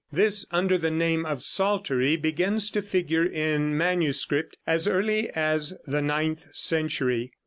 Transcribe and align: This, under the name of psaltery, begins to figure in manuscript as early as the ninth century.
This, 0.11 0.47
under 0.49 0.79
the 0.79 0.89
name 0.89 1.27
of 1.27 1.43
psaltery, 1.43 2.15
begins 2.15 2.71
to 2.71 2.81
figure 2.81 3.23
in 3.23 3.77
manuscript 3.77 4.57
as 4.65 4.87
early 4.87 5.29
as 5.35 5.75
the 5.85 6.01
ninth 6.01 6.47
century. 6.55 7.31